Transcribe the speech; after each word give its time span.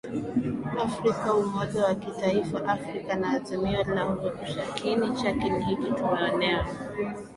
Afrika 0.85 1.33
umoja 1.33 1.85
wa 1.85 1.95
kitaifa 1.95 2.65
Afrika 2.75 3.15
na 3.15 3.29
Azimio 3.29 3.83
la 3.83 4.01
ArushaKiini 4.09 5.15
chake 5.15 5.49
ni 5.49 5.65
hiki 5.65 5.91
Tumeonewa 5.91 6.65